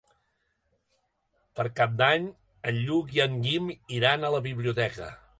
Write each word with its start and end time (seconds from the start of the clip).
Per 1.59 1.65
Cap 1.79 1.91
d'Any 1.99 2.25
en 2.71 2.79
Lluc 2.87 3.13
i 3.17 3.21
en 3.27 3.35
Guim 3.43 3.69
iran 3.99 4.25
a 4.25 4.33
la 4.37 4.41
biblioteca. 4.47 5.11